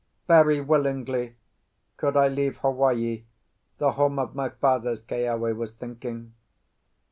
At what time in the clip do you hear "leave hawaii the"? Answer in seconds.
2.27-3.91